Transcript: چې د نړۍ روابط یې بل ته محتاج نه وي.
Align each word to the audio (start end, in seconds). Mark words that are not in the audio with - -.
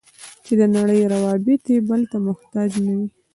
چې 0.45 0.53
د 0.59 0.61
نړۍ 0.75 0.99
روابط 1.13 1.63
یې 1.73 1.77
بل 1.89 2.01
ته 2.11 2.17
محتاج 2.27 2.71
نه 2.85 2.93
وي. 2.97 3.07